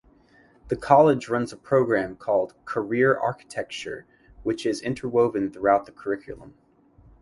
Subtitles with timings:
[0.69, 4.07] The College runs a program called "Career Architecture",
[4.41, 6.55] which is interwoven throughout the curriculum.